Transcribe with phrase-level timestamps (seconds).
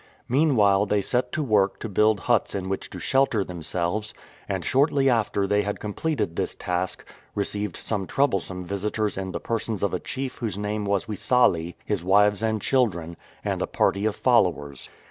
[0.27, 4.15] Meanwhile they set to work to build huts in which to shelter themselves;
[4.49, 9.83] and shortly after they had completed this task received some troublesome visitors in the persons
[9.83, 14.15] of a chief whose name was Wissale, his wives and children, and a party of
[14.15, 14.89] followers.